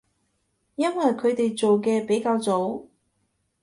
[0.77, 2.87] 因為佢哋做嘅比較早